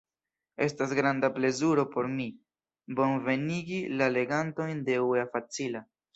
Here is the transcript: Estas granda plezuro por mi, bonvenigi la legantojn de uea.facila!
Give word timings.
Estas 0.67 0.93
granda 0.99 1.29
plezuro 1.35 1.85
por 1.91 2.07
mi, 2.13 2.25
bonvenigi 3.01 3.83
la 4.01 4.09
legantojn 4.17 4.83
de 4.91 4.99
uea.facila! 5.11 5.85